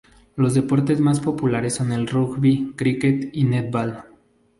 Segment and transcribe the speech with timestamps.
[0.35, 4.03] Los deportes más populares son el rugby, cricket y netball.